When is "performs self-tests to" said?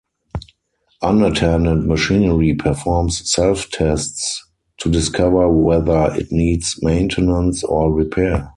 2.55-4.89